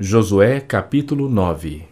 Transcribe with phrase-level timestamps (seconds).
[0.00, 1.84] Josué capítulo 9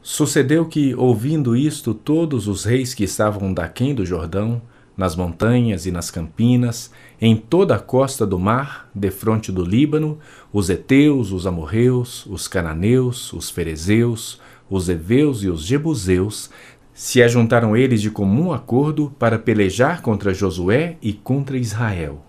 [0.00, 4.62] Sucedeu que, ouvindo isto, todos os reis que estavam daquém do Jordão,
[4.96, 6.90] nas montanhas e nas campinas,
[7.20, 10.18] em toda a costa do mar, defronte do Líbano,
[10.50, 14.40] os heteus, os amorreus, os cananeus, os ferezeus,
[14.70, 16.48] os heveus e os jebuseus,
[16.94, 22.24] se ajuntaram eles de comum acordo para pelejar contra Josué e contra Israel.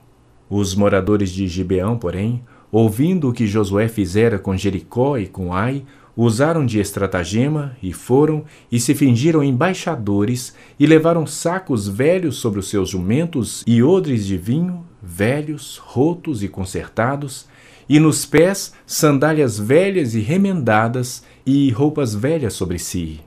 [0.49, 5.83] Os moradores de Gibeão, porém, ouvindo o que Josué fizera com Jericó e com Ai,
[6.17, 12.67] usaram de estratagema e foram e se fingiram embaixadores e levaram sacos velhos sobre os
[12.67, 17.45] seus jumentos e odres de vinho, velhos, rotos e consertados,
[17.87, 23.21] e nos pés sandálias velhas e remendadas e roupas velhas sobre si.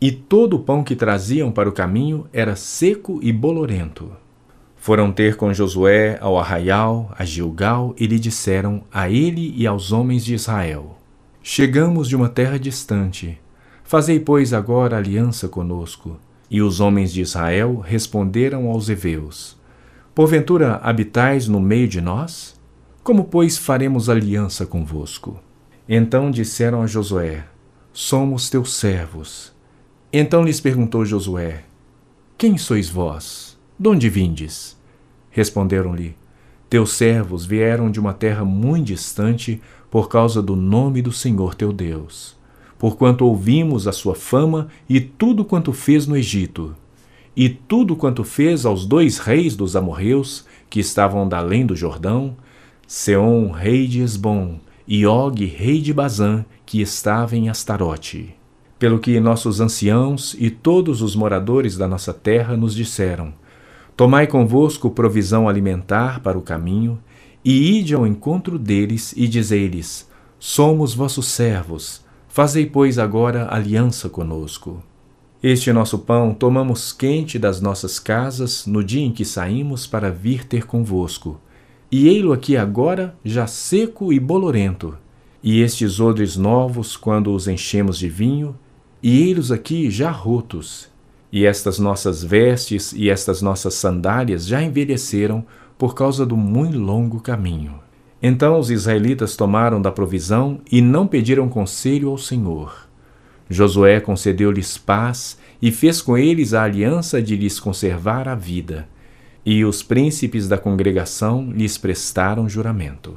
[0.00, 4.12] E todo o pão que traziam para o caminho era seco e bolorento.
[4.86, 9.90] Foram ter com Josué ao arraial, a Gilgal, e lhe disseram a ele e aos
[9.90, 10.96] homens de Israel:
[11.42, 13.36] Chegamos de uma terra distante.
[13.82, 16.16] Fazei, pois, agora aliança conosco.
[16.48, 19.56] E os homens de Israel responderam aos heveus:
[20.14, 22.54] Porventura habitais no meio de nós?
[23.02, 25.40] Como, pois, faremos aliança convosco?
[25.88, 27.44] Então disseram a Josué:
[27.92, 29.52] Somos teus servos.
[30.12, 31.64] Então lhes perguntou Josué:
[32.38, 33.45] Quem sois vós?
[33.78, 34.74] De onde vindes?
[35.30, 36.16] Responderam-lhe:
[36.70, 39.60] Teus servos vieram de uma terra muito distante
[39.90, 42.34] por causa do nome do Senhor teu Deus.
[42.78, 46.74] Porquanto ouvimos a sua fama e tudo quanto fez no Egito,
[47.36, 52.34] e tudo quanto fez aos dois reis dos amorreus que estavam da além do Jordão,
[52.86, 58.34] Seom, rei de Esbom, e Og, rei de Bazã, que estava em Astarote.
[58.78, 63.32] Pelo que nossos anciãos e todos os moradores da nossa terra nos disseram:
[63.96, 66.98] Tomai convosco provisão alimentar para o caminho,
[67.42, 70.06] e ide ao encontro deles e dizei-lhes:
[70.38, 74.82] Somos vossos servos, fazei, pois, agora aliança conosco.
[75.42, 80.44] Este nosso pão tomamos quente das nossas casas no dia em que saímos para vir
[80.44, 81.40] ter convosco,
[81.90, 84.94] e ei-lo aqui agora já seco e bolorento.
[85.42, 88.58] E estes odres novos, quando os enchemos de vinho,
[89.02, 90.88] e ei-los aqui já rotos,
[91.32, 95.44] e estas nossas vestes e estas nossas sandálias já envelheceram
[95.76, 97.80] por causa do muito longo caminho.
[98.22, 102.86] Então os israelitas tomaram da provisão e não pediram conselho ao Senhor.
[103.48, 108.88] Josué concedeu-lhes paz e fez com eles a aliança de lhes conservar a vida.
[109.44, 113.16] E os príncipes da congregação lhes prestaram juramento.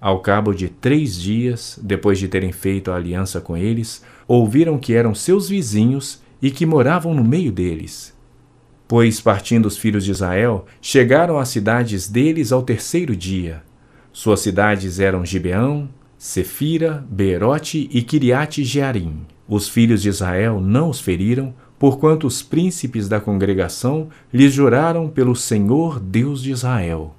[0.00, 4.94] Ao cabo de três dias, depois de terem feito a aliança com eles, ouviram que
[4.94, 8.12] eram seus vizinhos e que moravam no meio deles.
[8.88, 13.62] Pois, partindo os filhos de Israel, chegaram às cidades deles ao terceiro dia.
[14.12, 15.88] Suas cidades eram Gibeão,
[16.18, 19.20] Sefira, Beerote e Kiriate Jearim.
[19.48, 25.34] Os filhos de Israel não os feriram, porquanto os príncipes da congregação lhes juraram pelo
[25.34, 27.16] Senhor Deus de Israel.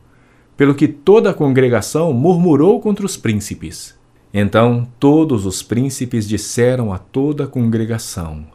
[0.55, 3.93] Pelo que toda a congregação murmurou contra os príncipes.
[4.33, 8.45] Então todos os príncipes disseram a toda a congregação: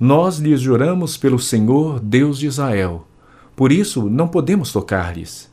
[0.00, 3.06] nós lhes juramos pelo Senhor, Deus de Israel.
[3.56, 5.52] Por isso não podemos tocar-lhes.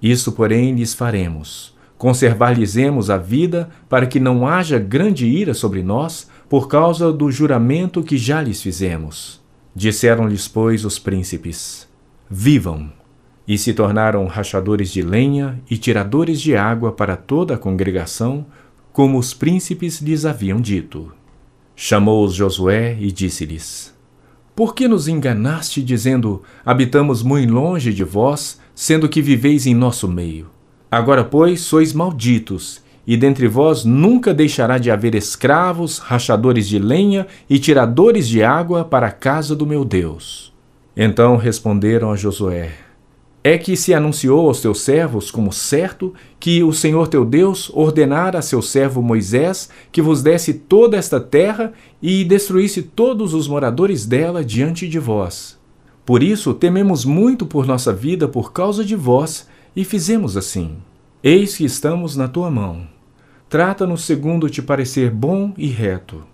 [0.00, 6.30] Isso, porém, lhes faremos: conservar-lhes-emos a vida, para que não haja grande ira sobre nós,
[6.48, 9.42] por causa do juramento que já lhes fizemos.
[9.74, 11.88] Disseram-lhes, pois, os príncipes:
[12.30, 12.92] Vivam!
[13.46, 18.46] E se tornaram rachadores de lenha e tiradores de água para toda a congregação,
[18.92, 21.12] como os príncipes lhes haviam dito.
[21.76, 23.92] Chamou-os Josué e disse-lhes:
[24.54, 30.08] Por que nos enganaste, dizendo: Habitamos muito longe de vós, sendo que viveis em nosso
[30.08, 30.46] meio?
[30.90, 37.26] Agora, pois, sois malditos, e dentre vós nunca deixará de haver escravos, rachadores de lenha
[37.50, 40.54] e tiradores de água para a casa do meu Deus.
[40.96, 42.70] Então responderam a Josué:
[43.46, 48.38] é que se anunciou aos teus servos como certo que o Senhor teu Deus ordenara
[48.38, 54.06] a seu servo Moisés que vos desse toda esta terra e destruísse todos os moradores
[54.06, 55.58] dela diante de vós.
[56.06, 59.46] Por isso tememos muito por nossa vida por causa de vós
[59.76, 60.78] e fizemos assim.
[61.22, 62.88] Eis que estamos na tua mão.
[63.50, 66.24] Trata-nos segundo te parecer bom e reto.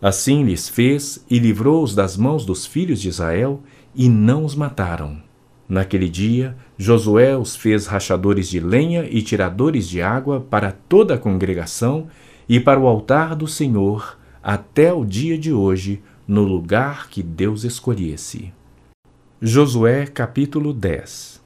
[0.00, 3.60] Assim lhes fez e livrou-os das mãos dos filhos de Israel
[3.92, 5.23] e não os mataram.
[5.68, 11.18] Naquele dia, Josué os fez rachadores de lenha e tiradores de água para toda a
[11.18, 12.08] congregação
[12.48, 17.64] e para o altar do Senhor até o dia de hoje, no lugar que Deus
[17.64, 18.52] escolhesse.
[19.40, 21.42] Josué capítulo 10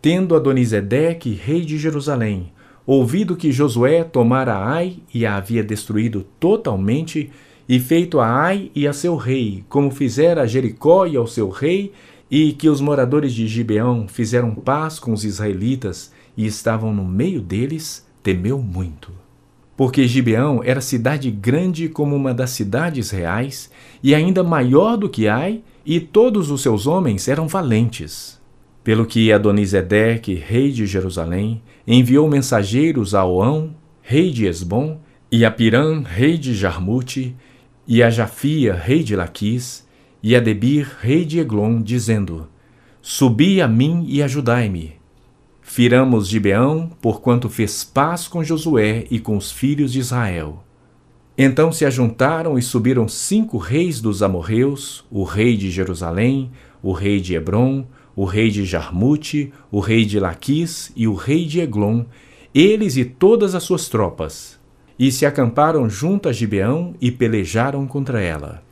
[0.00, 2.52] Tendo Adonisedeque, rei de Jerusalém,
[2.86, 7.30] ouvido que Josué tomara Ai e a havia destruído totalmente,
[7.66, 11.48] e feito a Ai e a seu rei, como fizera a Jericó e ao seu
[11.48, 11.92] rei,
[12.36, 17.40] e que os moradores de Gibeão fizeram paz com os israelitas e estavam no meio
[17.40, 19.12] deles, temeu muito.
[19.76, 23.70] Porque Gibeão era cidade grande como uma das cidades reais,
[24.02, 28.40] e ainda maior do que Ai, e todos os seus homens eram valentes.
[28.82, 34.98] Pelo que Adonisedeque, rei de Jerusalém, enviou mensageiros a Oão, rei de Esbom,
[35.30, 37.36] e a Pirã, rei de Jarmute,
[37.86, 39.83] e a Jafia, rei de Laquis,
[40.26, 42.48] e a Debir, rei de Eglon, dizendo:
[43.02, 44.94] Subi a mim e ajudai-me.
[45.60, 50.64] Firamos Gibeão, porquanto fez paz com Josué e com os filhos de Israel.
[51.36, 56.50] Então se ajuntaram e subiram cinco reis dos amorreus, o rei de Jerusalém,
[56.82, 57.86] o rei de Hebron,
[58.16, 62.04] o rei de Jarmute, o rei de Laquis e o rei de Eglon,
[62.54, 64.58] eles e todas as suas tropas,
[64.98, 68.63] e se acamparam junto a Gibeão e pelejaram contra ela.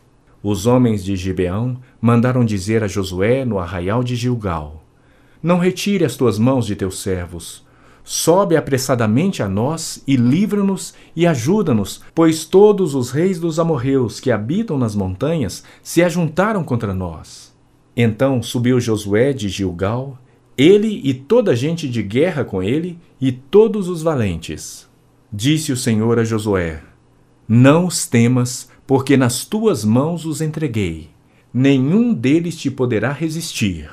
[0.42, 4.82] Os homens de Gibeão mandaram dizer a Josué no arraial de Gilgal:
[5.42, 7.64] Não retire as tuas mãos de teus servos.
[8.04, 14.32] Sobe apressadamente a nós e livra-nos e ajuda-nos, pois todos os reis dos amorreus que
[14.32, 17.54] habitam nas montanhas se ajuntaram contra nós.
[17.96, 20.18] Então subiu Josué de Gilgal,
[20.58, 24.88] ele e toda a gente de guerra com ele, e todos os valentes.
[25.32, 26.82] Disse o Senhor a Josué:
[27.46, 31.10] Não os temas, porque nas tuas mãos os entreguei.
[31.52, 33.90] Nenhum deles te poderá resistir.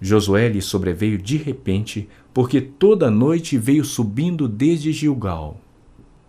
[0.00, 5.60] Josué lhe sobreveio de repente, porque toda noite veio subindo desde Gilgal.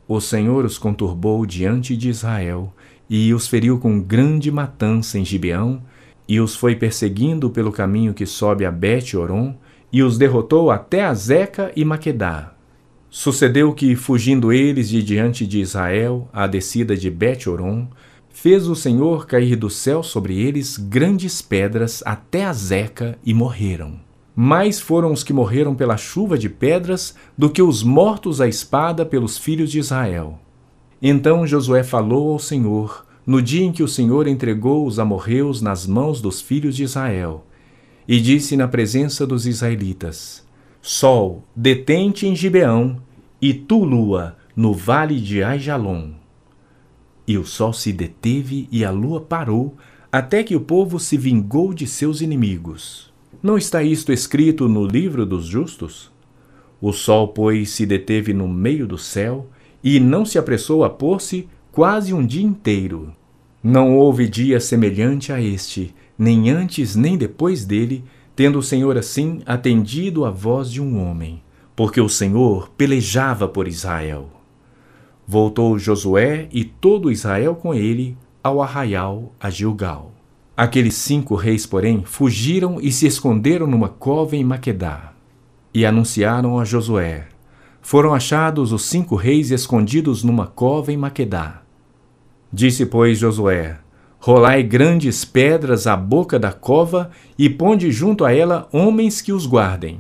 [0.08, 2.74] O Senhor os conturbou diante de Israel,
[3.10, 5.82] e os feriu com grande matança em Gibeão,
[6.28, 9.56] e os foi perseguindo pelo caminho que sobe a Bet-Oron,
[9.92, 12.53] e os derrotou até a Zeca e Maquedá.
[13.16, 17.88] Sucedeu que, fugindo eles de diante de Israel, à descida de Bet-Oron,
[18.32, 24.00] fez o Senhor cair do céu sobre eles grandes pedras até a Zeca e morreram.
[24.36, 29.06] Mais foram os que morreram pela chuva de pedras do que os mortos à espada
[29.06, 30.40] pelos filhos de Israel.
[31.00, 35.86] Então Josué falou ao Senhor, no dia em que o Senhor entregou os amorreus nas
[35.86, 37.46] mãos dos filhos de Israel,
[38.08, 40.43] e disse na presença dos israelitas:
[40.86, 43.02] Sol, detente em Gibeão,
[43.42, 46.12] e tu, lua, no vale de Aijalon.
[47.26, 49.78] E o sol se deteve e a lua parou,
[50.12, 53.14] até que o povo se vingou de seus inimigos.
[53.42, 56.12] Não está isto escrito no livro dos justos?
[56.82, 59.48] O sol, pois, se deteve no meio do céu,
[59.82, 63.14] e não se apressou a pôr-se quase um dia inteiro.
[63.64, 68.04] Não houve dia semelhante a este, nem antes nem depois dele,
[68.36, 71.42] tendo o Senhor assim atendido à voz de um homem,
[71.76, 74.30] porque o Senhor pelejava por Israel.
[75.28, 80.12] Voltou Josué e todo Israel com ele ao arraial a Gilgal.
[80.56, 85.14] Aqueles cinco reis, porém, fugiram e se esconderam numa cova em Maquedá.
[85.74, 87.28] E anunciaram a Josué:
[87.82, 91.64] Foram achados os cinco reis escondidos numa cova em Maquedá.
[92.52, 93.80] Disse, pois, Josué:
[94.26, 99.46] Rolai grandes pedras à boca da cova e ponde junto a ela homens que os
[99.46, 100.00] guardem.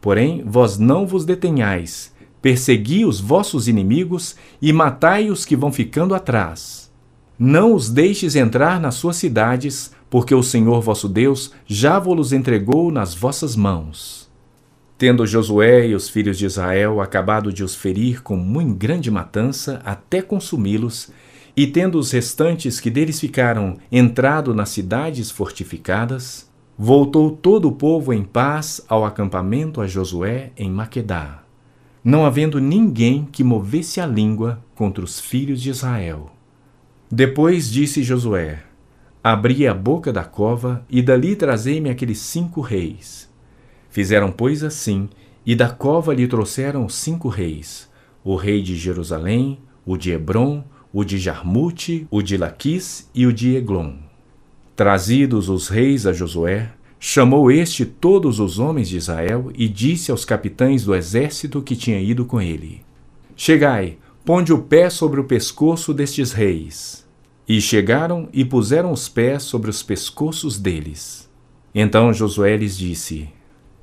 [0.00, 6.14] Porém, vós não vos detenhais, persegui os vossos inimigos e matai os que vão ficando
[6.14, 6.92] atrás.
[7.36, 12.92] Não os deixes entrar nas suas cidades, porque o Senhor vosso Deus já vos entregou
[12.92, 14.30] nas vossas mãos.
[14.96, 19.82] Tendo Josué e os filhos de Israel acabado de os ferir com muito grande matança
[19.84, 21.10] até consumi-los,
[21.56, 28.12] e tendo os restantes que deles ficaram entrado nas cidades fortificadas, voltou todo o povo
[28.12, 31.42] em paz ao acampamento a Josué em Maquedá,
[32.04, 36.30] não havendo ninguém que movesse a língua contra os filhos de Israel.
[37.10, 38.62] Depois disse Josué:
[39.24, 43.32] Abri a boca da cova, e dali trazei-me aqueles cinco reis.
[43.88, 45.08] Fizeram, pois, assim,
[45.44, 47.88] e da cova lhe trouxeram cinco reis:
[48.22, 50.62] o rei de Jerusalém, o de Hebron,
[50.96, 53.96] o de Jarmute, o de Laquis e o de Eglon.
[54.74, 60.24] Trazidos os reis a Josué, chamou este todos os homens de Israel e disse aos
[60.24, 62.80] capitães do exército que tinha ido com ele:
[63.36, 67.06] Chegai, ponde o pé sobre o pescoço destes reis.
[67.46, 71.28] E chegaram e puseram os pés sobre os pescoços deles.
[71.74, 73.28] Então Josué lhes disse: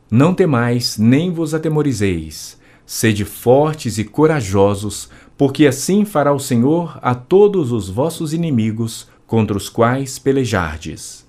[0.10, 2.60] Não temais, nem vos atemorizeis.
[2.86, 9.58] Sede fortes e corajosos, porque assim fará o Senhor a todos os vossos inimigos contra
[9.58, 11.26] os quais pelejardes.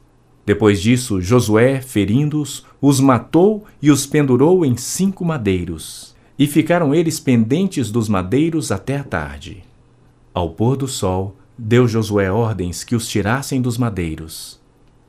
[0.47, 6.15] Depois disso, Josué, ferindo-os, os matou e os pendurou em cinco madeiros.
[6.39, 9.63] e ficaram eles pendentes dos madeiros até a tarde.
[10.33, 14.61] Ao pôr do sol, deu Josué ordens que os tirassem dos madeiros.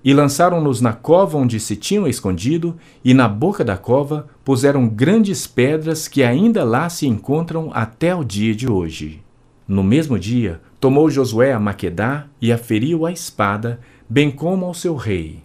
[0.06, 5.48] E lançaram-nos na cova onde se tinham escondido, e na boca da cova puseram grandes
[5.48, 9.24] pedras que ainda lá se encontram até o dia de hoje.
[9.68, 14.76] No mesmo dia, tomou Josué a Maquedá e a feriu à espada, bem como ao
[14.76, 15.42] seu rei.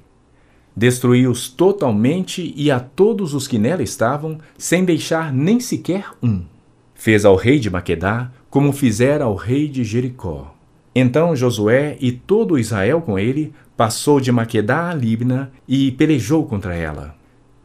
[0.77, 6.43] Destruiu-os totalmente e a todos os que nela estavam, sem deixar nem sequer um.
[6.95, 10.55] Fez ao rei de Maquedá como fizera ao rei de Jericó.
[10.95, 16.75] Então Josué e todo Israel com ele passou de Maquedá a Libna e pelejou contra
[16.75, 17.15] ela.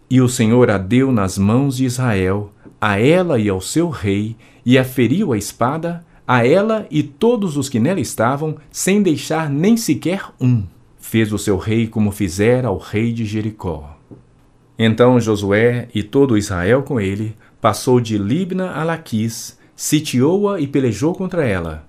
[0.10, 4.36] E o Senhor a deu nas mãos de Israel, a ela e ao seu rei,
[4.66, 9.50] e a feriu a espada, a ela e todos os que nela estavam, sem deixar
[9.50, 10.64] nem sequer um.
[11.00, 13.98] Fez o seu rei como fizera ao rei de Jericó.
[14.78, 21.14] Então Josué e todo Israel com ele passou de Libna a Laquis, sitiou-a e pelejou
[21.14, 21.88] contra ela.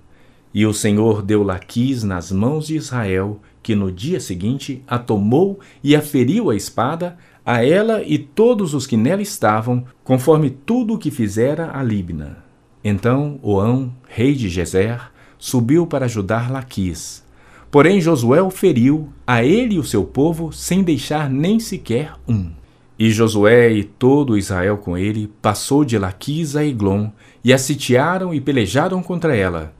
[0.57, 5.59] E o Senhor deu Laquis nas mãos de Israel, que no dia seguinte a tomou
[5.83, 10.95] e a feriu a espada, a ela e todos os que nela estavam, conforme tudo
[10.95, 12.43] o que fizera a Libna.
[12.83, 17.23] Então Oão, rei de Gezer, subiu para ajudar Laquis.
[17.69, 22.49] Porém Josué o feriu, a ele e o seu povo, sem deixar nem sequer um.
[22.97, 27.09] E Josué e todo Israel com ele passou de Laquis a Eglon,
[27.43, 29.76] e a sitiaram e pelejaram contra ela.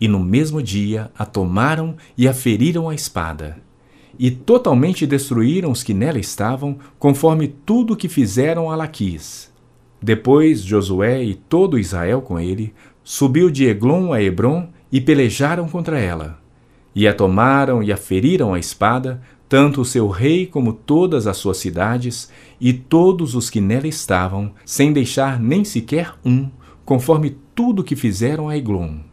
[0.00, 3.58] E no mesmo dia a tomaram e a feriram à espada.
[4.18, 9.52] E totalmente destruíram os que nela estavam, conforme tudo que fizeram a Laquis.
[10.02, 12.72] Depois Josué e todo Israel com ele
[13.04, 16.38] subiu de Eglon a Hebron e pelejaram contra ela.
[16.94, 21.36] E a tomaram e a feriram à espada, tanto o seu rei como todas as
[21.36, 22.30] suas cidades
[22.60, 26.48] e todos os que nela estavam, sem deixar nem sequer um,
[26.84, 29.09] conforme tudo que fizeram a Eglon.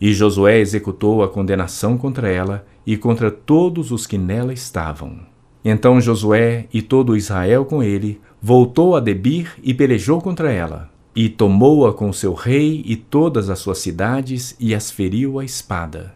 [0.00, 5.18] E Josué executou a condenação contra ela e contra todos os que nela estavam.
[5.62, 10.88] Então Josué e todo Israel com ele voltou a Debir e pelejou contra ela.
[11.14, 16.14] E tomou-a com seu rei e todas as suas cidades e as feriu à espada.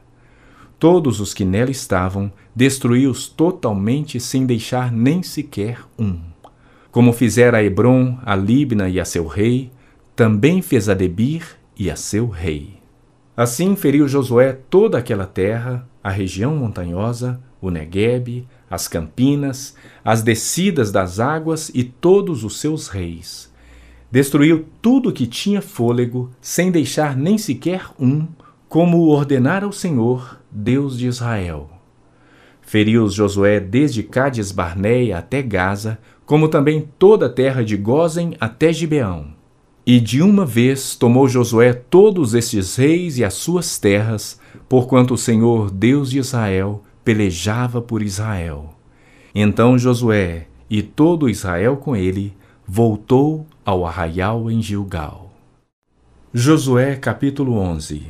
[0.78, 6.18] Todos os que nela estavam destruiu-os totalmente sem deixar nem sequer um.
[6.90, 9.70] Como fizera a Hebron, a Libna e a seu rei,
[10.14, 11.44] também fez a Debir
[11.76, 12.83] e a seu rei.
[13.36, 19.74] Assim feriu Josué toda aquela terra, a região montanhosa, o Neguebe, as campinas,
[20.04, 23.52] as descidas das águas e todos os seus reis.
[24.08, 28.28] Destruiu tudo que tinha fôlego, sem deixar nem sequer um,
[28.68, 31.68] como o ordenara o Senhor, Deus de Israel.
[32.62, 38.72] Feriu Josué desde Cádiz Barneia até Gaza, como também toda a terra de Gozen até
[38.72, 39.34] Gibeão.
[39.86, 45.18] E de uma vez tomou Josué todos estes reis e as suas terras, porquanto o
[45.18, 48.74] Senhor, Deus de Israel, pelejava por Israel.
[49.34, 52.34] Então Josué e todo Israel com ele
[52.66, 55.30] voltou ao arraial em Gilgal.
[56.32, 58.04] Josué capítulo 11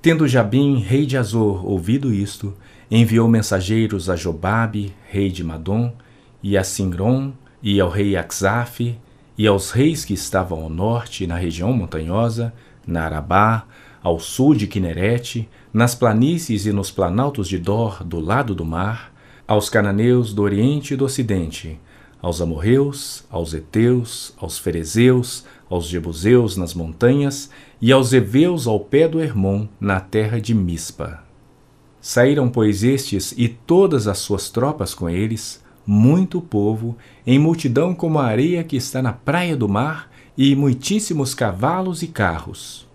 [0.00, 2.54] Tendo Jabim, rei de Azor, ouvido isto,
[2.88, 5.92] enviou mensageiros a Jobabe, rei de Madom,
[6.40, 8.96] e a Singron, e ao rei Axaf,
[9.38, 12.52] e aos reis que estavam ao norte, na região montanhosa,
[12.86, 13.66] na Arabá,
[14.02, 19.12] ao sul de Quinerete, nas planícies e nos planaltos de Dor, do lado do mar,
[19.46, 21.78] aos cananeus do oriente e do ocidente,
[22.20, 27.50] aos amorreus, aos heteus, aos ferezeus, aos jebuseus nas montanhas
[27.80, 31.22] e aos heveus ao pé do Hermon, na terra de Mispa.
[32.00, 38.18] Saíram, pois, estes e todas as suas tropas com eles, muito povo, em multidão como
[38.18, 42.86] a areia que está na praia do mar, e muitíssimos cavalos e carros.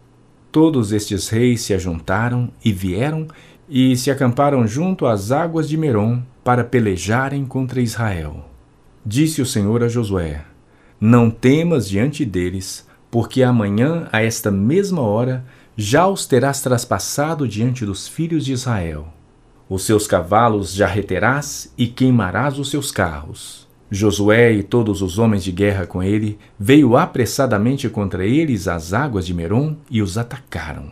[0.51, 3.27] Todos estes reis se ajuntaram e vieram
[3.69, 8.45] e se acamparam junto às águas de Merom para pelejarem contra Israel.
[9.05, 10.43] Disse o Senhor a Josué:
[10.99, 15.45] Não temas diante deles, porque amanhã, a esta mesma hora,
[15.75, 19.07] já os terás traspassado diante dos filhos de Israel.
[19.73, 23.65] Os seus cavalos já reterás e queimarás os seus carros.
[23.89, 29.25] Josué e todos os homens de guerra com ele veio apressadamente contra eles às águas
[29.25, 30.91] de Merom e os atacaram.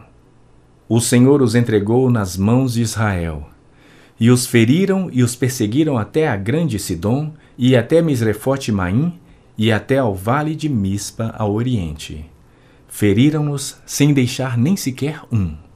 [0.88, 3.50] O Senhor os entregou nas mãos de Israel.
[4.18, 9.14] E os feriram e os perseguiram até a grande Sidom e até Misrefote Maim
[9.58, 12.26] e até ao vale de Mispa, ao oriente.
[12.88, 15.68] Feriram-nos sem deixar nem sequer um.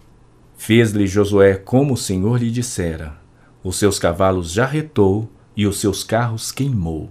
[0.65, 3.17] Fez-lhe Josué como o Senhor lhe dissera.
[3.61, 7.09] Os seus cavalos já retou e os seus carros queimou.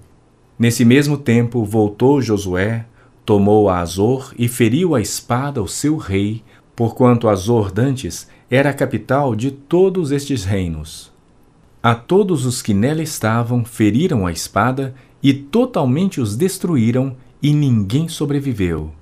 [0.59, 2.87] Nesse mesmo tempo voltou Josué,
[3.26, 6.42] tomou a Azor e feriu a espada o seu rei,
[6.75, 11.12] porquanto Azor dantes era a capital de todos estes reinos.
[11.82, 18.09] A todos os que nela estavam feriram a espada e totalmente os destruíram, e ninguém
[18.09, 18.92] sobreviveu.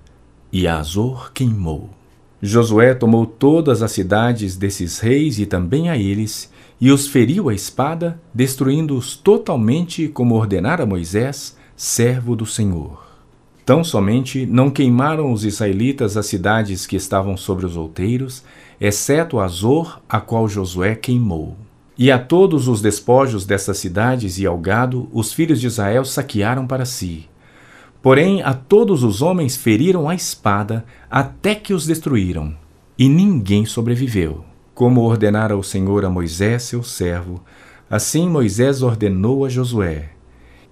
[0.52, 1.99] E Azor queimou.
[2.42, 7.54] Josué tomou todas as cidades desses reis e também a eles, e os feriu a
[7.54, 13.06] espada, destruindo-os totalmente, como ordenara Moisés, servo do Senhor.
[13.66, 18.42] Tão somente não queimaram os israelitas as cidades que estavam sobre os outeiros,
[18.80, 21.56] exceto Azor, a qual Josué queimou.
[21.96, 26.66] E a todos os despojos dessas cidades e ao gado, os filhos de Israel saquearam
[26.66, 27.28] para si.
[28.02, 32.54] Porém, a todos os homens feriram a espada, até que os destruíram,
[32.98, 34.44] e ninguém sobreviveu.
[34.74, 37.42] Como ordenara o Senhor a Moisés, seu servo,
[37.90, 40.10] assim Moisés ordenou a Josué.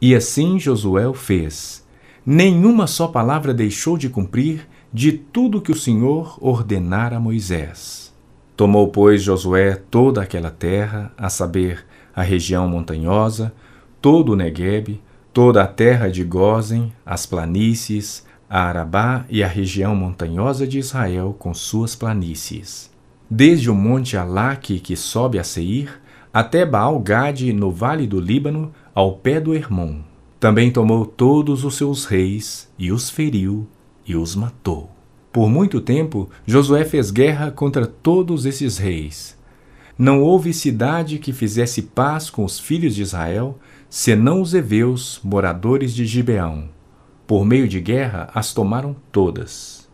[0.00, 1.86] E assim Josué o fez.
[2.24, 8.14] Nenhuma só palavra deixou de cumprir de tudo que o Senhor ordenara a Moisés.
[8.56, 13.52] Tomou, pois, Josué toda aquela terra, a saber, a região montanhosa,
[14.00, 15.00] todo o Neguebe,
[15.38, 21.32] toda a terra de Gozen, as planícies, a Arabá e a região montanhosa de Israel
[21.38, 22.90] com suas planícies.
[23.30, 26.00] Desde o monte Alaque, que sobe a Seir,
[26.34, 30.00] até Baal-Gade, no vale do Líbano, ao pé do Hermon.
[30.40, 33.64] Também tomou todos os seus reis, e os feriu,
[34.04, 34.90] e os matou.
[35.32, 39.38] Por muito tempo, Josué fez guerra contra todos esses reis.
[39.96, 43.56] Não houve cidade que fizesse paz com os filhos de Israel,
[43.88, 46.68] senão os heveus, moradores de Gibeão.
[47.26, 49.88] Por meio de guerra as tomaram todas.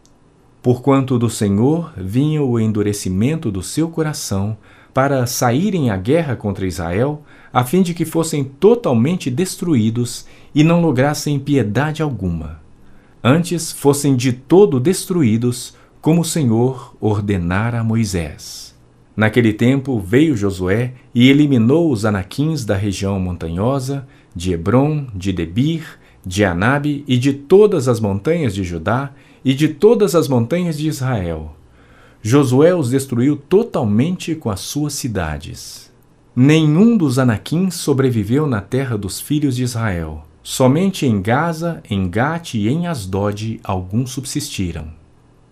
[0.62, 4.56] Porquanto do Senhor vinha o endurecimento do seu coração
[4.92, 7.22] para saírem à guerra contra Israel,
[7.52, 12.64] a fim de que fossem totalmente destruídos e não lograssem piedade alguma
[13.24, 18.73] antes fossem de todo destruídos, como o Senhor ordenara a Moisés.
[19.16, 25.84] Naquele tempo veio Josué e eliminou os anaquins da região montanhosa, de Hebron, de Debir,
[26.26, 29.12] de Anabe e de todas as montanhas de Judá
[29.44, 31.54] e de todas as montanhas de Israel.
[32.22, 35.92] Josué os destruiu totalmente com as suas cidades.
[36.34, 42.56] Nenhum dos anaquins sobreviveu na terra dos filhos de Israel Somente em Gaza, em Gate
[42.56, 44.88] e em Asdod alguns subsistiram.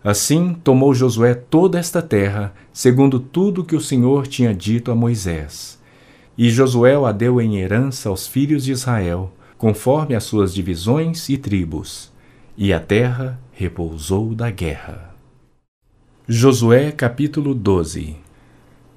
[0.05, 5.79] Assim tomou Josué toda esta terra, segundo tudo que o Senhor tinha dito a Moisés.
[6.37, 11.39] E Josué a deu em herança aos filhos de Israel, conforme as suas divisões e
[11.39, 12.11] tribos.
[12.57, 15.15] E a terra repousou da guerra.
[16.27, 18.17] Josué capítulo 12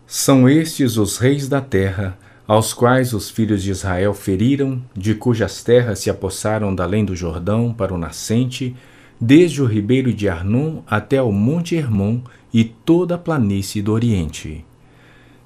[0.07, 5.63] São estes os reis da terra, aos quais os filhos de Israel feriram, de cujas
[5.63, 8.75] terras se apossaram da além do Jordão para o nascente,
[9.19, 12.19] desde o ribeiro de Arnon até o monte Hermon
[12.53, 14.65] e toda a planície do Oriente.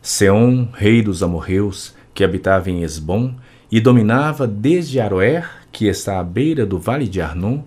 [0.01, 3.33] Seom, rei dos amorreus, que habitava em Esbom,
[3.71, 7.61] e dominava desde Aroer, que está à beira do vale de Arnon,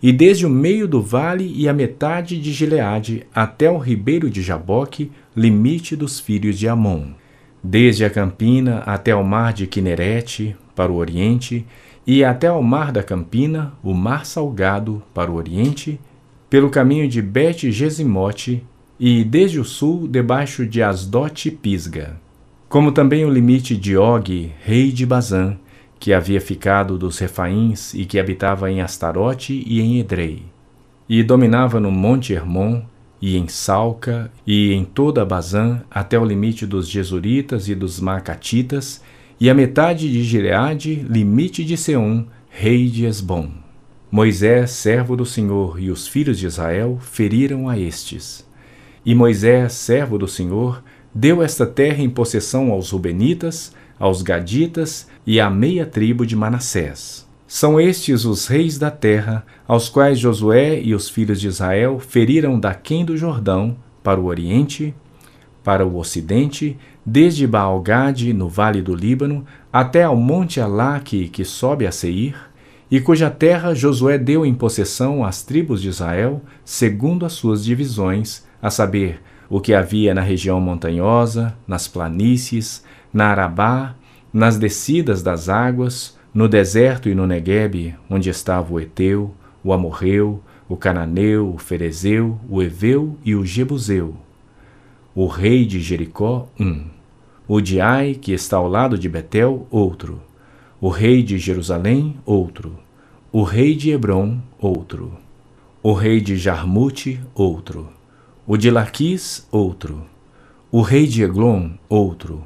[0.00, 4.42] e desde o meio do vale e a metade de Gileade até o ribeiro de
[4.42, 7.08] Jaboque, limite dos filhos de Amon
[7.62, 11.66] desde a Campina até ao mar de Quinerete, para o oriente,
[12.08, 16.00] e até ao mar da Campina, o mar salgado, para o oriente,
[16.48, 18.64] pelo caminho de Bet-Gesimote,
[18.98, 22.18] e desde o sul, debaixo de Asdote Pisga,
[22.66, 25.58] como também o limite de Og, rei de Bazã,
[26.00, 30.44] que havia ficado dos Refaíns e que habitava em Astarote e em Edrei,
[31.06, 32.80] e dominava no Monte Hermon,
[33.20, 39.02] e em Salca, e em toda Bazã, até o limite dos Jesuritas e dos Macatitas,
[39.40, 43.50] e a metade de Gileade, limite de Seom, rei de Esbom.
[44.10, 48.44] Moisés, servo do Senhor, e os filhos de Israel feriram a estes.
[49.04, 50.82] E Moisés, servo do Senhor,
[51.14, 57.28] deu esta terra em possessão aos Rubenitas, aos Gaditas e à meia tribo de Manassés.
[57.46, 62.58] São estes os reis da terra, aos quais Josué e os filhos de Israel feriram
[62.58, 64.94] daquém do Jordão, para o oriente,
[65.62, 66.76] para o ocidente,
[67.10, 72.36] desde Baalgade, no vale do Líbano, até ao monte Alaque, que sobe a Seir,
[72.90, 78.46] e cuja terra Josué deu em possessão às tribos de Israel, segundo as suas divisões,
[78.60, 83.94] a saber, o que havia na região montanhosa, nas planícies, na Arabá,
[84.30, 90.42] nas descidas das águas, no deserto e no Neguebe, onde estava o Eteu, o Amorreu,
[90.68, 94.14] o Cananeu, o Ferezeu, o Eveu e o Jebuseu.
[95.14, 96.97] O rei de Jericó, um.
[97.48, 100.20] O de Ai, que está ao lado de Betel, outro.
[100.80, 102.78] O rei de Jerusalém, outro.
[103.32, 105.18] O rei de Hebron, outro.
[105.82, 107.88] o rei de Jarmute, outro,
[108.46, 110.02] o de Laquis, outro,
[110.70, 112.44] o rei de Eglon, outro,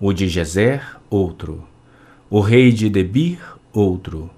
[0.00, 1.62] o de Gezer, outro,
[2.30, 3.38] o rei de Debir,
[3.72, 4.30] outro,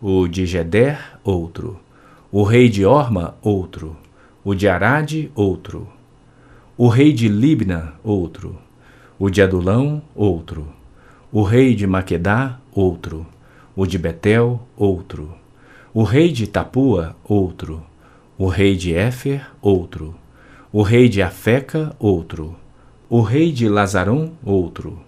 [0.00, 1.80] o de Geder, outro,
[2.30, 3.96] o rei de Orma, outro,
[4.44, 5.88] o de Arade, outro,
[6.76, 8.58] o rei de Libna, outro,
[9.18, 10.68] o de Adulão, outro,
[11.32, 13.26] o rei de Maquedá, outro,
[13.74, 15.34] o de Betel, outro,
[15.94, 17.82] o rei de Tapua, outro,
[18.36, 20.14] o rei de Éfer, outro,
[20.70, 22.54] o rei de Afeca, outro,
[23.08, 24.98] o rei de Lazaron, outro,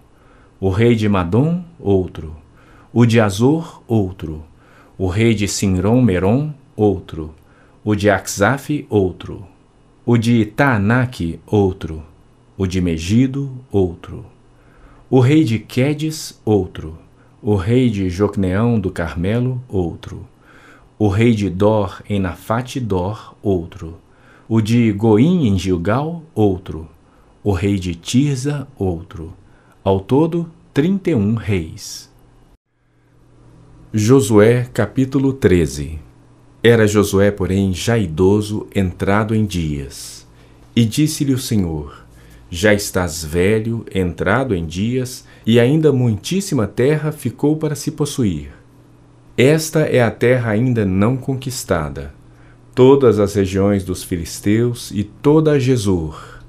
[0.59, 2.35] o rei de Madom, outro,
[2.91, 4.43] o de Azor, outro,
[4.97, 7.35] o rei de Sinron Meron, outro,
[7.83, 9.45] o de Axaf, outro,
[10.03, 12.03] o de Taanac, outro,
[12.59, 14.25] o de Megido, outro,
[15.09, 16.99] o rei de Quedes, outro,
[17.41, 20.27] o rei de Jocneão do Carmelo, outro,
[20.97, 23.97] o rei de Dor em Nafate Dor, outro,
[24.45, 26.85] o de Goim em Gilgal, outro,
[27.41, 29.33] o rei de Tirza, outro,
[29.81, 32.13] ao todo, trinta e um reis.
[33.93, 35.97] Josué capítulo 13
[36.61, 40.27] Era Josué, porém, já idoso, entrado em dias.
[40.75, 41.98] E disse-lhe o Senhor:
[42.49, 48.49] Já estás velho, entrado em dias, e ainda muitíssima terra ficou para se possuir.
[49.37, 52.13] Esta é a terra ainda não conquistada,
[52.73, 56.39] todas as regiões dos filisteus e toda a Jesur,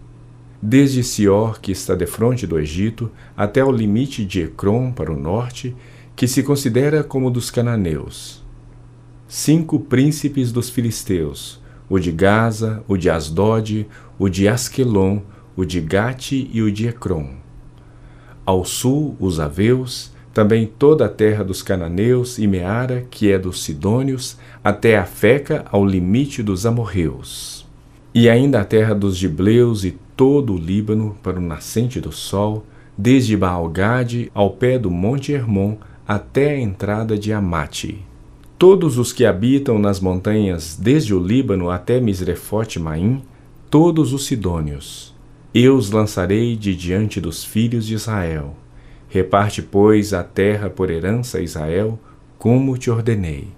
[0.62, 5.74] desde Sior, que está defronte do Egito, até o limite de Ecrom para o norte,
[6.16, 8.44] que se considera como dos cananeus.
[9.26, 13.86] Cinco príncipes dos filisteus, o de Gaza, o de Asdod,
[14.18, 15.20] o de Asquelon,
[15.60, 17.34] o de Gate e o de Ecrom.
[18.46, 23.62] Ao sul, os Aveus, também toda a terra dos cananeus e Meara, que é dos
[23.62, 27.66] sidônios, até a Feca, ao limite dos amorreus.
[28.14, 32.64] E ainda a terra dos gibleus e todo o Líbano para o nascente do sol,
[32.96, 35.76] desde Baalgade ao pé do Monte Hermon
[36.08, 38.02] até a entrada de Amate.
[38.58, 43.22] Todos os que habitam nas montanhas, desde o Líbano até Misrefote Maim,
[43.70, 45.19] todos os sidônios.
[45.52, 48.54] Eu os lançarei de diante dos filhos de Israel.
[49.08, 51.98] Reparte, pois, a terra por herança a Israel,
[52.38, 53.48] como te ordenei.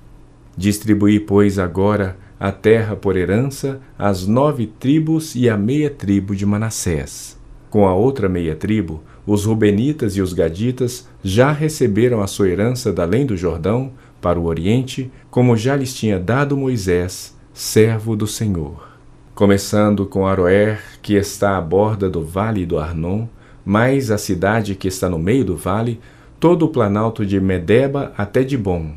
[0.57, 6.46] Distribuí, pois, agora a terra por herança às nove tribos e a meia tribo de
[6.46, 7.38] Manassés.
[7.68, 12.90] Com a outra meia tribo, os Rubenitas e os Gaditas já receberam a sua herança
[12.90, 18.26] da além do Jordão, para o Oriente, como já lhes tinha dado Moisés, servo do
[18.26, 18.91] Senhor.
[19.35, 23.27] Começando com Aroer, que está à borda do vale do Arnon,
[23.64, 25.99] mais a cidade que está no meio do vale,
[26.38, 28.92] todo o planalto de Medeba até Dibom,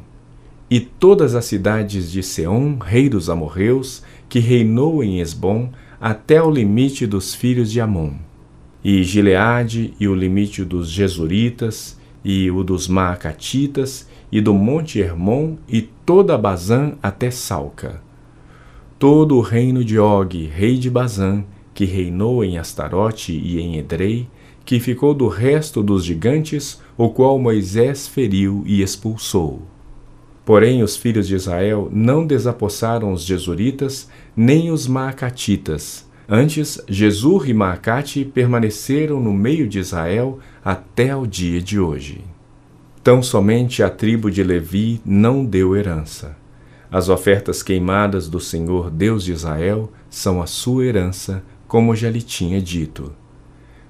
[0.70, 5.70] e todas as cidades de Seom, rei dos amorreus, que reinou em Esbom,
[6.02, 8.16] até o limite dos filhos de Amon,
[8.84, 15.56] e Gileade, e o limite dos Jesuritas, e o dos Maacatitas, e do monte Hermon,
[15.66, 18.05] e toda Bazã até Salca.
[18.98, 24.30] Todo o reino de Og, rei de Bazã, que reinou em Astarote e em Edrei,
[24.64, 29.62] que ficou do resto dos gigantes, o qual Moisés feriu e expulsou.
[30.46, 36.10] Porém, os filhos de Israel não desapossaram os Jesuritas, nem os Maacatitas.
[36.28, 42.22] Antes, Jesur e Maacate permaneceram no meio de Israel até o dia de hoje.
[43.04, 46.45] Tão somente a tribo de Levi não deu herança.
[46.92, 52.22] As ofertas queimadas do Senhor Deus de Israel são a sua herança, como já lhe
[52.22, 53.12] tinha dito.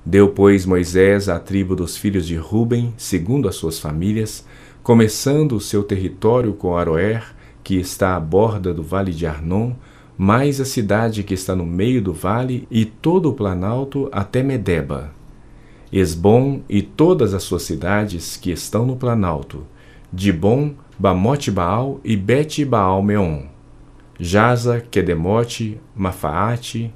[0.06, 4.46] Deu, pois, Moisés à tribo dos filhos de Ruben, segundo as suas famílias,
[4.84, 9.74] começando o seu território com Aroer, que está à borda do vale de Arnon,
[10.18, 15.12] mais a cidade que está no meio do vale e todo o planalto até Medeba.
[15.92, 19.66] Esbom e todas as suas cidades que estão no planalto,
[20.14, 23.44] Dibom, Bamote Baal e Bet Baal Meon,
[24.20, 26.94] Jaza, Kedemote, Mafaate,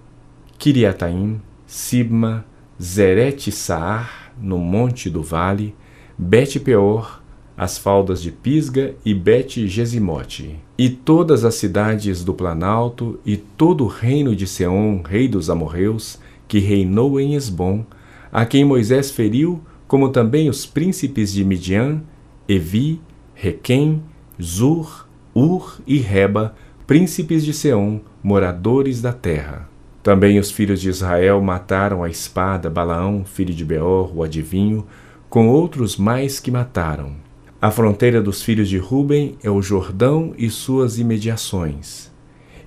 [0.57, 2.45] Kiriataim, Sibma,
[2.81, 5.75] Zerete Saar, no monte do vale,
[6.17, 7.21] Bet Peor,
[7.57, 13.87] as faldas de Pisga e Bet-Gesimote, e todas as cidades do Planalto, e todo o
[13.87, 17.85] reino de Seom, rei dos amorreus, que reinou em Esbom,
[18.31, 22.01] a quem Moisés feriu, como também os príncipes de Midian,
[22.47, 23.01] Evi,
[23.41, 24.03] Requem,
[24.41, 26.53] Zur, Ur e Reba,
[26.85, 29.69] príncipes de Seom, moradores da terra.
[30.03, 34.85] Também os filhos de Israel mataram a espada Balaão, filho de Beor, o adivinho,
[35.29, 37.15] com outros mais que mataram.
[37.61, 42.11] A fronteira dos filhos de Ruben é o Jordão e suas imediações.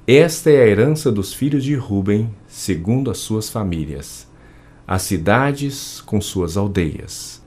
[0.07, 4.27] Esta é a herança dos filhos de Ruben, segundo as suas famílias,
[4.89, 7.42] as cidades com suas aldeias.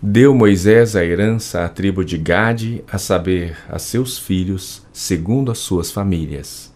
[0.00, 5.58] Deu Moisés a herança à tribo de Gade, a saber, a seus filhos, segundo as
[5.58, 6.72] suas famílias.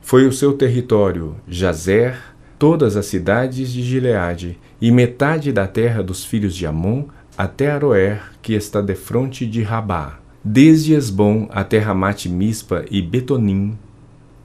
[0.00, 2.18] Foi o seu território Jazer,
[2.58, 7.04] todas as cidades de Gileade e metade da terra dos filhos de Amon
[7.38, 13.78] até Aroer, que está defronte de Rabá, desde Esbom até Ramate Mispa e Betonim,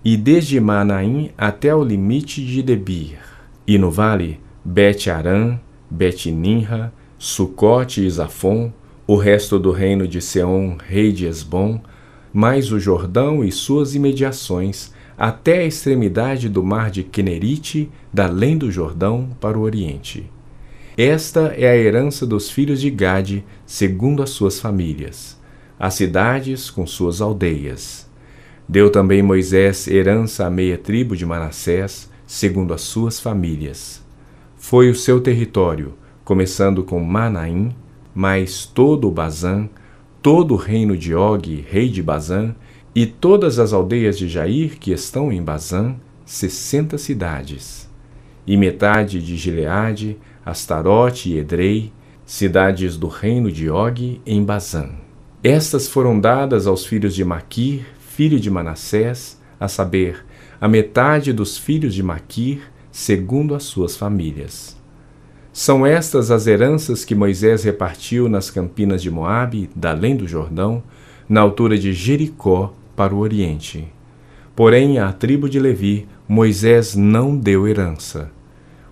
[0.05, 3.17] e desde Manaim até o limite de Debir,
[3.65, 8.73] e no vale Bet-Aram, Bet-Ninra, Sucote e Zafon,
[9.05, 11.79] o resto do reino de Seom, rei de Esbom,
[12.33, 18.57] mais o Jordão e suas imediações, até a extremidade do mar de Quenerite, da além
[18.57, 20.31] do Jordão, para o oriente.
[20.97, 25.39] Esta é a herança dos filhos de Gade, segundo as suas famílias,
[25.79, 28.09] as cidades com suas aldeias.
[28.67, 34.03] Deu também Moisés herança à meia tribo de Manassés, segundo as suas famílias.
[34.57, 36.00] Foi o seu território,
[36.31, 37.75] começando com Manaim,
[38.15, 39.67] mais todo o Bazã,
[40.21, 42.55] todo o reino de Og, rei de Bazã,
[42.95, 45.93] e todas as aldeias de Jair que estão em Bazã,
[46.25, 47.89] sessenta cidades.
[48.47, 51.91] E metade de Gileade, Astarote e Edrei,
[52.25, 54.87] cidades do reino de Og em Bazã.
[55.43, 60.25] Estas foram dadas aos filhos de Maquir, filho de Manassés, a saber,
[60.61, 64.79] a metade dos filhos de Maquir, segundo as suas famílias.
[65.53, 70.81] São estas as heranças que Moisés repartiu nas campinas de Moabe, da além do Jordão,
[71.27, 73.87] na altura de Jericó, para o Oriente.
[74.55, 78.31] Porém, à tribo de Levi, Moisés não deu herança.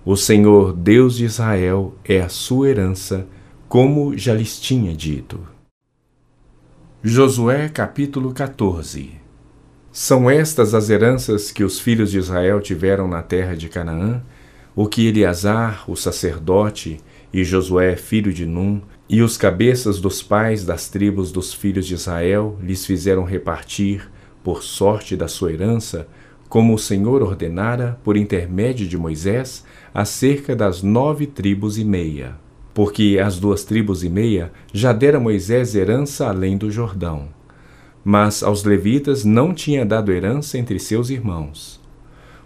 [0.04, 3.26] O Senhor, Deus de Israel, é a sua herança,
[3.68, 5.40] como já lhes tinha dito.
[7.02, 9.12] Josué capítulo 14
[9.90, 14.22] São estas as heranças que os filhos de Israel tiveram na terra de Canaã,
[14.74, 16.98] o que Eleazar, o sacerdote,
[17.32, 21.94] e Josué, filho de Num, e os cabeças dos pais das tribos dos filhos de
[21.94, 24.08] Israel lhes fizeram repartir,
[24.42, 26.06] por sorte da sua herança,
[26.48, 32.36] como o Senhor ordenara por intermédio de Moisés, acerca das nove tribos e meia.
[32.72, 37.28] Porque as duas tribos e meia já dera Moisés herança além do Jordão.
[38.04, 41.79] Mas aos levitas não tinha dado herança entre seus irmãos.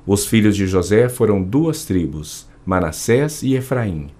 [0.06, 4.10] Os filhos de José foram duas tribos, Manassés e Efraim.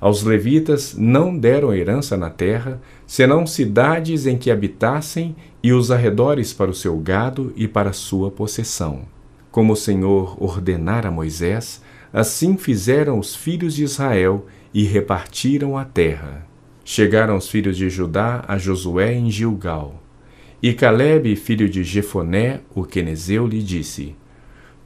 [0.00, 6.52] Aos levitas não deram herança na terra, senão cidades em que habitassem e os arredores
[6.52, 9.02] para o seu gado e para sua possessão.
[9.50, 15.84] Como o Senhor ordenara a Moisés, assim fizeram os filhos de Israel e repartiram a
[15.84, 16.46] terra.
[16.84, 20.00] Chegaram os filhos de Judá a Josué em Gilgal.
[20.62, 24.14] E Caleb, filho de Jefoné, o quenezeu, lhe disse: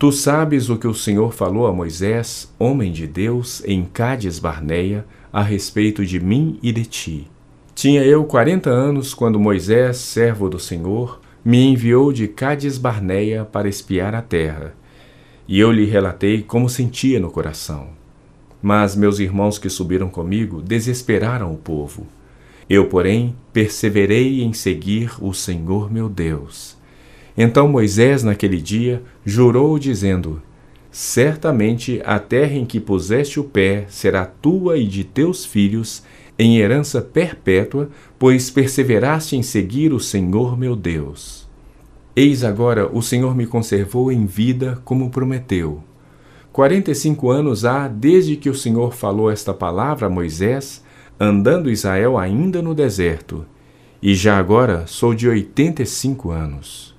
[0.00, 5.04] Tu sabes o que o Senhor falou a Moisés, homem de Deus, em Cádiz Barneia,
[5.30, 7.26] a respeito de mim e de ti.
[7.74, 13.68] Tinha eu quarenta anos quando Moisés, servo do Senhor, me enviou de Cádiz Barneia para
[13.68, 14.74] espiar a terra.
[15.46, 17.88] E eu lhe relatei como sentia no coração.
[18.62, 22.06] Mas meus irmãos que subiram comigo desesperaram o povo.
[22.70, 26.79] Eu, porém, perseverei em seguir o Senhor meu Deus.
[27.36, 30.42] Então Moisés, naquele dia, jurou, dizendo:
[30.90, 36.02] Certamente a terra em que puseste o pé será tua e de teus filhos,
[36.38, 37.88] em herança perpétua,
[38.18, 41.48] pois perseveraste em seguir o Senhor meu Deus.
[42.16, 45.82] Eis agora o Senhor me conservou em vida, como prometeu.
[46.52, 50.82] Quarenta e cinco anos há desde que o Senhor falou esta palavra a Moisés,
[51.20, 53.46] andando Israel ainda no deserto,
[54.02, 56.89] e já agora sou de oitenta e cinco anos.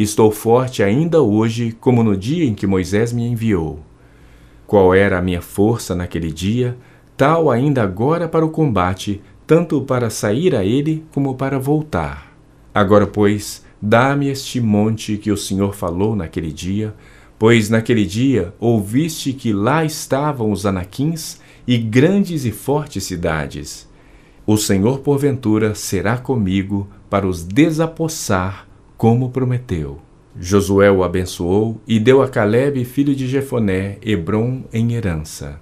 [0.00, 3.80] Estou forte ainda hoje, como no dia em que Moisés me enviou.
[4.64, 6.78] Qual era a minha força naquele dia,
[7.16, 12.32] tal ainda agora para o combate, tanto para sair a ele como para voltar.
[12.72, 16.94] Agora, pois, dá-me este monte que o Senhor falou naquele dia,
[17.36, 23.88] pois naquele dia ouviste que lá estavam os anaquins e grandes e fortes cidades.
[24.46, 28.67] O Senhor, porventura, será comigo para os desapossar
[28.98, 30.00] como prometeu.
[30.38, 35.60] Josué o abençoou e deu a Caleb, filho de Jefoné, Hebron em herança.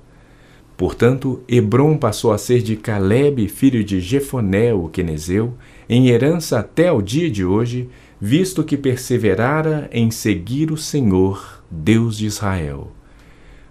[0.75, 5.55] Portanto, Hebron passou a ser de Caleb, filho de Jefoné, o quenezeu,
[5.89, 12.17] em herança até o dia de hoje, visto que perseverara em seguir o Senhor, Deus
[12.17, 12.91] de Israel.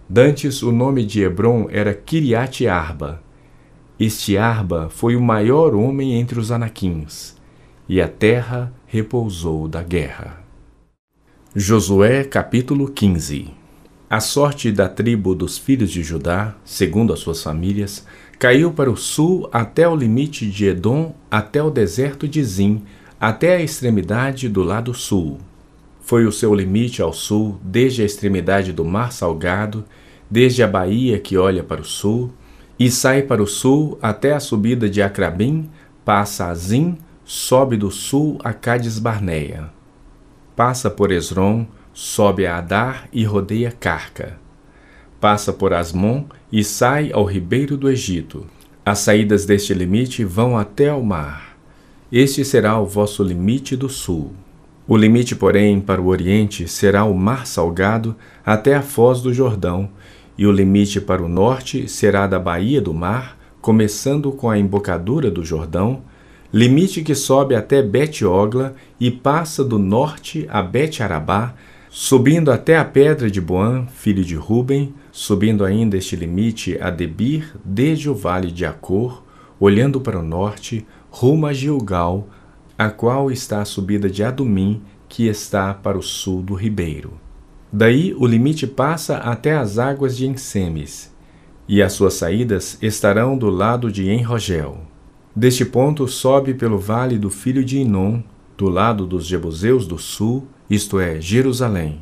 [0.08, 3.22] Dantes o nome de Hebron era Kiriat Arba.
[4.00, 7.36] Este Arba foi o maior homem entre os anaquins,
[7.88, 10.42] e a terra repousou da guerra.
[11.54, 13.50] Josué capítulo 15
[14.10, 18.08] A sorte da tribo dos filhos de Judá, segundo as suas famílias,
[18.40, 22.84] caiu para o sul até o limite de Edom, até o deserto de Zim,
[23.20, 25.40] até a extremidade do lado sul.
[26.00, 29.84] Foi o seu limite ao sul, desde a extremidade do Mar Salgado,
[30.32, 32.32] desde a baía que olha para o sul,
[32.80, 35.70] e sai para o sul até a subida de Acrabim,
[36.06, 39.76] passa a Zim, sobe do sul a Cades Barneia
[40.56, 44.38] passa por Esrom, sobe a Adar e rodeia Carca.
[45.20, 48.46] Passa por Asmon e sai ao ribeiro do Egito.
[48.86, 51.58] As saídas deste limite vão até ao mar.
[52.12, 54.32] Este será o vosso limite do sul.
[54.88, 59.90] O limite, porém, para o oriente será o mar salgado até a foz do Jordão,
[60.38, 65.32] e o limite para o norte será da baía do mar, começando com a embocadura
[65.32, 66.04] do Jordão,
[66.56, 71.54] limite que sobe até Bet-Ogla e passa do norte a Bet-Arabá,
[71.90, 77.54] subindo até a pedra de Boan, filho de Ruben, subindo ainda este limite a Debir,
[77.62, 79.22] desde o vale de Acor,
[79.60, 82.30] olhando para o norte, rumo a Gilgal,
[82.78, 87.20] a qual está a subida de Adumim, que está para o sul do ribeiro.
[87.70, 91.14] Daí o limite passa até as águas de Ensemes,
[91.68, 94.95] e as suas saídas estarão do lado de Enrogel.
[95.36, 98.22] Deste ponto sobe pelo vale do filho de Inom,
[98.58, 102.02] do lado dos Jebuseus do sul, isto é, Jerusalém,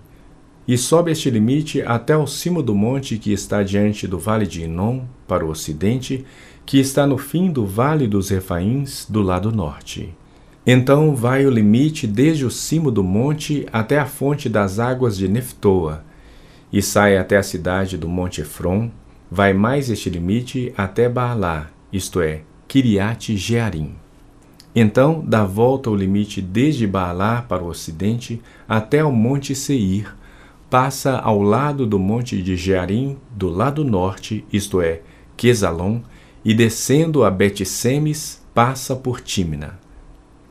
[0.68, 4.66] e sobe este limite até o cimo do monte que está diante do vale de
[4.66, 6.24] Inom, para o ocidente,
[6.64, 10.14] que está no fim do vale dos Refaíns, do lado norte.
[10.64, 15.28] Então vai o limite desde o cimo do monte até a fonte das águas de
[15.28, 16.04] Neftoa,
[16.72, 18.92] e sai até a cidade do monte Efron,
[19.30, 23.92] vai mais este limite até Baalá, isto é, Kiriat Jearim.
[24.74, 30.16] Então dá volta o limite desde Baalá para o ocidente até o monte Seir,
[30.72, 35.02] passa ao lado do monte de Jearim do lado norte, isto é,
[35.38, 36.00] Quesalon,
[36.44, 39.78] e descendo a Bet-Semes, passa por Tímina.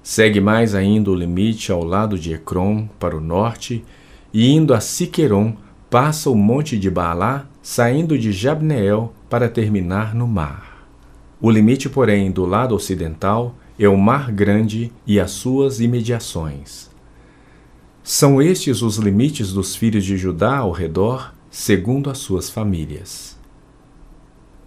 [0.01, 3.85] Segue mais ainda o limite ao lado de Ecrom, para o norte,
[4.33, 5.57] e indo a Siqueron,
[5.91, 10.72] passa o monte de Baalá, saindo de Jabneel para terminar no mar.
[11.45, 16.89] O limite, porém, do lado ocidental é o Mar Grande e as suas imediações.
[18.01, 23.37] São estes os limites dos filhos de Judá ao redor, segundo as suas famílias.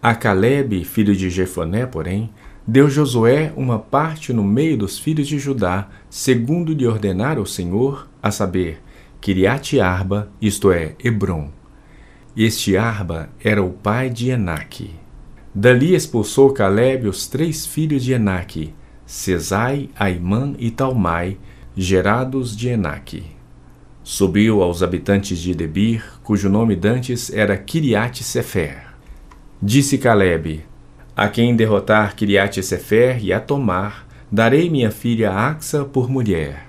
[0.04, 2.30] A Caleb, filho de Jefoné, porém,
[2.68, 8.06] deu Josué uma parte no meio dos filhos de Judá, segundo lhe ordenara o Senhor,
[8.22, 8.82] a saber,
[9.22, 11.52] Kiriat Arba, isto é, Hebron.
[12.36, 15.05] Este Arba era o pai de Enaque.
[15.58, 18.74] Dali expulsou Caleb os três filhos de Enaque,
[19.06, 21.38] Cesai, Aimã e Talmai,
[21.78, 23.24] gerados de Enaque.
[24.04, 28.84] Subiu aos habitantes de Debir, cujo nome dantes era Kiriat Sefer.
[29.62, 30.66] Disse Caleb:
[31.16, 36.68] A quem derrotar Kiriat Sefer e a tomar, darei minha filha Axa por mulher.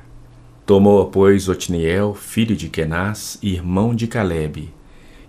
[0.64, 4.72] Tomou, pois, Otniel, filho de Kenaz, irmão de Caleb.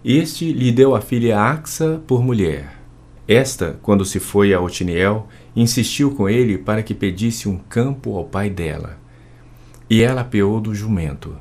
[0.05, 2.76] Este lhe deu a filha Axa por mulher.
[3.27, 8.23] Esta, quando se foi a Otiniel, insistiu com ele para que pedisse um campo ao
[8.23, 8.97] pai dela.
[9.89, 11.35] E ela apeou do jumento.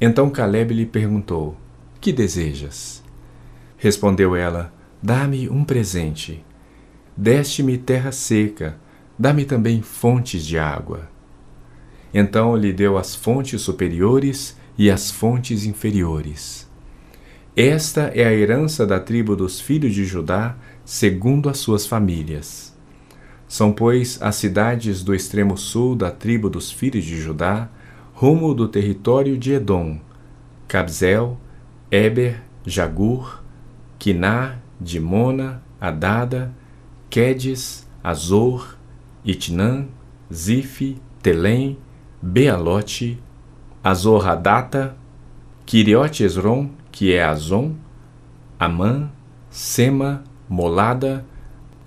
[0.00, 1.56] Então Caleb lhe perguntou:
[2.00, 3.02] Que desejas?
[3.76, 6.44] Respondeu ela: Dá-me um presente.
[7.16, 8.76] Deste-me terra seca,
[9.18, 11.08] dá-me também fontes de água.
[12.12, 16.68] Então lhe deu as fontes superiores e as fontes inferiores.
[17.56, 22.74] Esta é a herança da tribo dos filhos de Judá segundo as suas famílias.
[23.48, 27.68] São, pois, as cidades do extremo sul da tribo dos filhos de Judá,
[28.12, 30.00] rumo do território de Edom,
[30.66, 31.38] Cabzel,
[31.90, 33.42] Eber, Jagur,
[33.98, 36.52] Quiná, Dimona, Adada,
[37.08, 38.76] Quedes, Azor,
[39.24, 39.86] Itnã,
[40.32, 41.78] Zife, Telém,
[42.20, 43.18] Bealote,
[43.82, 44.96] Azor-Hadata,
[45.64, 47.74] Kiriote Esron, que é Azon,
[48.58, 49.10] Amã,
[49.50, 51.24] Sema, Molada,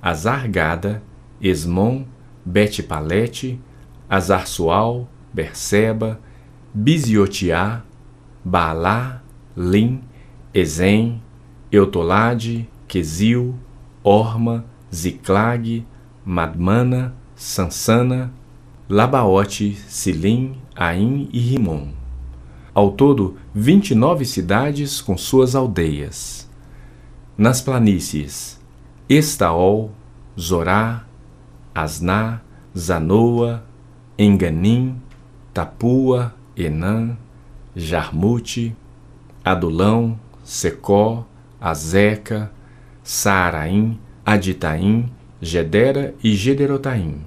[0.02, 1.02] Azargada,
[1.42, 2.06] Esmon,
[2.46, 3.60] Bet-Palete,
[4.10, 6.20] Azarsual, Berseba,
[6.74, 7.84] Biziotiá,
[8.44, 9.22] Baalá,
[9.56, 10.02] Lim,
[10.54, 11.22] Ezem,
[11.72, 13.56] Eutolade, Quesil,
[14.04, 15.86] Orma, Ziclag,
[16.26, 18.32] Madmana, Sansana,
[18.90, 21.90] Labaote, Silim, Aim e Rimon.
[22.74, 26.47] Ao todo, vinte e nove cidades com suas aldeias
[27.38, 28.60] nas planícies
[29.10, 29.92] Estaol,
[30.38, 31.06] Zorá,
[31.74, 32.42] Asná,
[32.78, 33.64] Zanoa,
[34.18, 35.02] Enganim,
[35.54, 37.16] Tapua, Enã,
[37.76, 38.76] Jarmute,
[39.46, 41.26] Adulão, Secó,
[41.62, 42.52] Azeca,
[43.04, 45.10] Saaraim, Aditaim,
[45.42, 47.22] Gedera e Gederotaim.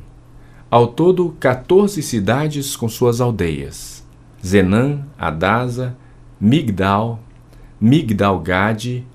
[0.71, 4.07] Ao todo, 14 cidades com suas aldeias:
[4.45, 5.97] Zenã, Adasa,
[6.41, 7.21] Migdal,
[7.81, 9.07] Migdal-Gade,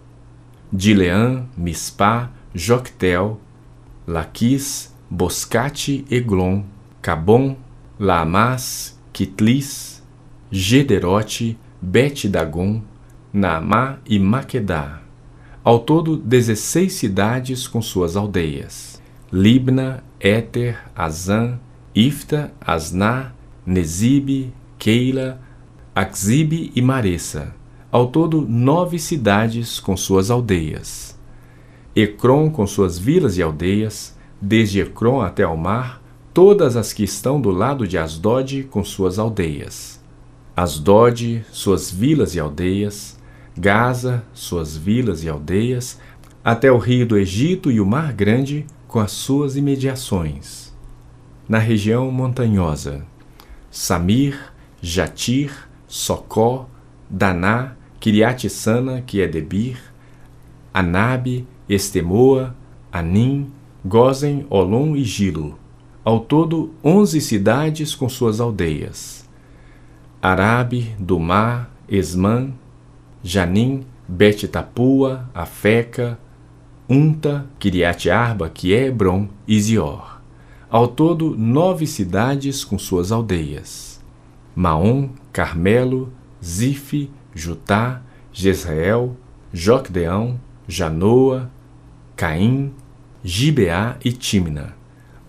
[0.71, 3.39] Dileã, Mispá, Joctel,
[4.07, 6.63] Laquis, Boscate, Eglon,
[7.01, 7.55] Cabom,
[7.99, 10.03] Laamás, Kitlis,
[10.51, 12.81] Gederote, Bet-Dagon,
[13.31, 15.01] Naamá e Maquedá.
[15.63, 19.01] Ao todo, 16 cidades com suas aldeias.
[19.31, 21.59] Libna, Éter, Azã,
[21.93, 23.31] Ifta, Asná,
[23.65, 25.41] Nezibe, Keila,
[25.95, 27.54] Axibe e Maressa.
[27.95, 31.17] Ao todo, nove cidades com suas aldeias.
[31.95, 37.39] Ecrom com suas vilas e aldeias, desde Ecrom até ao mar, todas as que estão
[37.39, 40.03] do lado de Asdod com suas aldeias.
[40.53, 43.17] Asdod, suas vilas e aldeias,
[43.57, 45.97] Gaza, suas vilas e aldeias,
[46.43, 50.75] até o rio do Egito e o Mar Grande, com as suas imediações.
[51.47, 53.05] Na região montanhosa,
[53.71, 54.37] Samir,
[54.81, 56.67] Jatir, Socó,
[57.09, 59.79] Daná, Kiriat-Sana, que é Debir,
[60.71, 62.55] Anabe, Estemoa,
[62.91, 63.51] Anim,
[63.83, 65.57] Gozen, Olom e Gilo.
[66.03, 69.27] Ao todo, onze cidades com suas aldeias.
[70.21, 72.51] Arabe, Dumá, Esmã,
[73.23, 76.19] Janim, Bet-Tapua, Afeca,
[76.87, 80.21] Unta, Kiriat Arba, que é Hebron e Zior.
[80.69, 83.99] Ao todo, nove cidades com suas aldeias.
[84.55, 88.01] Maom, Carmelo, Zife, Jutá,
[88.33, 89.15] Jezreel,
[89.53, 91.51] Jocdeão, Janoa,
[92.15, 92.73] Caim,
[93.23, 94.73] Gibeá e Timna.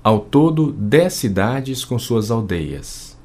[0.03, 3.19] Ao todo, dez cidades com suas aldeias.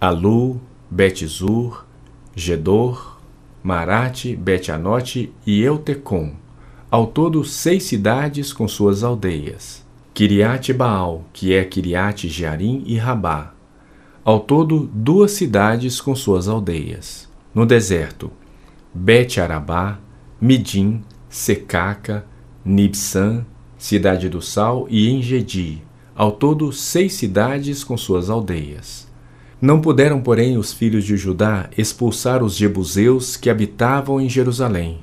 [0.00, 1.84] Alu, Betzur,
[2.34, 3.20] Gedor,
[3.62, 6.42] Marate, Betanote e Eutecom
[6.92, 9.82] ao todo, seis cidades com suas aldeias.
[10.12, 13.54] Kiriat Baal, que é Kiriat Jearim e Rabá.
[14.22, 17.26] Ao todo, duas cidades com suas aldeias.
[17.54, 18.30] No deserto,
[18.94, 19.98] Bet Arabá,
[20.40, 22.24] Midim, Secaca,
[22.64, 23.44] Nibsan,
[23.76, 25.82] Cidade do Sal e Engedi.
[26.14, 29.10] Ao todo, seis cidades com suas aldeias.
[29.60, 35.00] Não puderam, porém, os filhos de Judá expulsar os jebuseus que habitavam em Jerusalém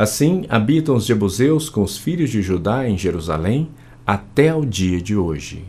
[0.00, 3.68] Assim habitam os jebuseus com os filhos de Judá em Jerusalém
[4.06, 5.66] até o dia de hoje.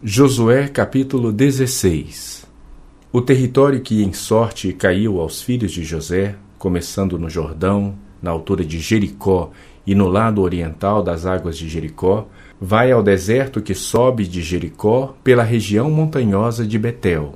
[0.00, 2.47] Josué capítulo 16
[3.12, 8.64] O território que em sorte caiu aos filhos de José, começando no Jordão, na altura
[8.64, 9.50] de Jericó
[9.86, 12.26] e no lado oriental das águas de Jericó,
[12.60, 17.34] vai ao deserto que sobe de Jericó pela região montanhosa de Betel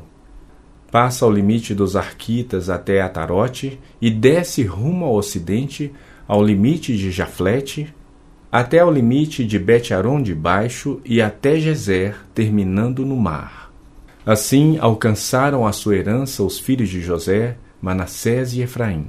[0.93, 5.91] passa ao limite dos Arquitas até Atarote e desce rumo ao ocidente,
[6.29, 7.93] ao limite de Jaflete,
[8.53, 13.62] até ao limite de Bet-Aron de Baixo e até Gezer, terminando no mar.
[14.25, 19.07] Assim alcançaram a sua herança os filhos de José, Manassés e Efraim.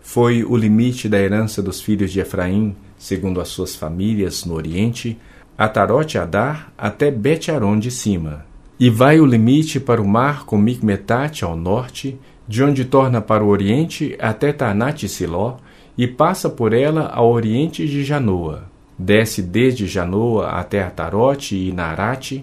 [0.00, 5.18] Foi o limite da herança dos filhos de Efraim, segundo as suas famílias, no oriente,
[5.58, 8.46] Atarote Adar até Bet-Aron de cima,
[8.78, 12.18] e vai o limite para o mar com Micmetate ao norte,
[12.48, 15.58] de onde torna para o oriente até Tanat e Siló,
[15.98, 18.64] e passa por ela ao oriente de Janoa.
[18.98, 22.42] Desce desde Janoa até Atarote e Narate,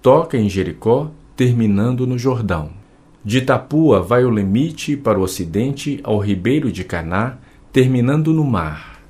[0.00, 2.70] toca em Jericó, terminando no Jordão.
[3.24, 7.38] De Tapua vai o limite para o ocidente ao ribeiro de Caná,
[7.72, 9.00] terminando no mar.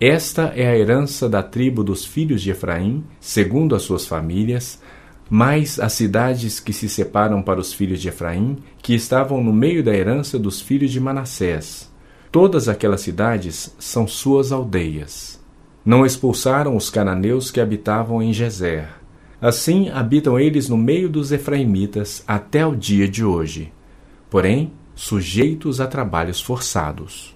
[0.00, 4.80] Esta é a herança da tribo dos filhos de Efraim, segundo as suas famílias,
[5.30, 9.82] mais as cidades que se separam para os filhos de Efraim, que estavam no meio
[9.82, 11.90] da herança dos filhos de Manassés.
[12.32, 15.40] Todas aquelas cidades são suas aldeias.
[15.84, 18.88] Não expulsaram os cananeus que habitavam em Gezer.
[19.44, 23.70] Assim habitam eles no meio dos efraimitas até o dia de hoje,
[24.30, 27.33] porém sujeitos a trabalhos forçados.